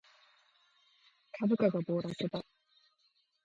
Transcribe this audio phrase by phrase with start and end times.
[1.31, 2.43] 株価が暴落だ